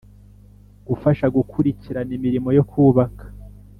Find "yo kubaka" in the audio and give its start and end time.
2.57-3.25